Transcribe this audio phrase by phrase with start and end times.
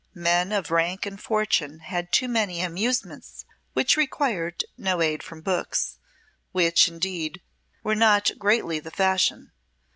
[0.15, 5.99] Men of rank and fortune had too many amusements which required no aid from books,
[6.51, 7.39] which, indeed,
[7.83, 9.51] were not greatly the fashion.